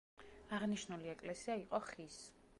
აღნიშნული 0.59 1.13
ეკლესია 1.13 1.61
იყო 1.67 1.85
ხის. 1.93 2.19